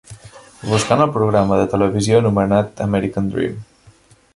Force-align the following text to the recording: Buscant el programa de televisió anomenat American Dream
Buscant 0.69 1.03
el 1.05 1.13
programa 1.19 1.61
de 1.61 1.69
televisió 1.75 2.25
anomenat 2.25 2.85
American 2.91 3.33
Dream 3.37 3.63